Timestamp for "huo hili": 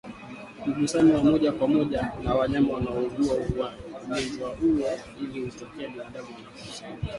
4.49-5.45